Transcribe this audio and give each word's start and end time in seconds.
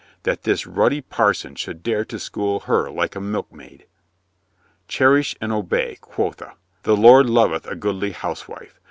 That 0.23 0.41
this 0.45 0.65
ruddy 0.65 1.01
parson 1.01 1.53
should 1.53 1.83
dare 1.83 2.03
to 2.05 2.17
school 2.17 2.61
her 2.61 2.89
like 2.89 3.15
a 3.15 3.21
milkmaid! 3.21 3.85
Cherish 4.87 5.35
I 5.39 5.45
and 5.45 5.53
obey, 5.53 5.99
quotha! 6.01 6.55
The 6.81 6.97
Lord 6.97 7.29
loveth 7.29 7.67
a 7.67 7.75
goodly 7.75 8.09
housewife! 8.09 8.79